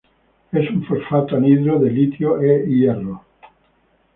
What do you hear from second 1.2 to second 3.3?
anhidro de litio e hierro.